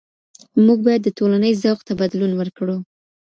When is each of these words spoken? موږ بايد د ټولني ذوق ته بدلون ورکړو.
موږ 0.65 0.79
بايد 0.85 1.01
د 1.03 1.09
ټولني 1.17 1.51
ذوق 1.61 1.79
ته 1.87 1.93
بدلون 2.01 2.31
ورکړو. 2.35 2.77